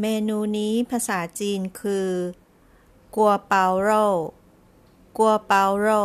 [0.00, 2.10] เมนูนี้ภาษาจีนคือ
[3.16, 4.04] กัวเปาโร่
[5.18, 6.02] กัวเปาโร่